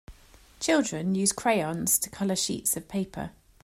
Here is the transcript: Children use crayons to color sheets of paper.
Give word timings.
Children 0.59 1.13
use 1.13 1.31
crayons 1.31 1.99
to 1.99 2.09
color 2.09 2.35
sheets 2.35 2.75
of 2.75 2.87
paper. 2.87 3.33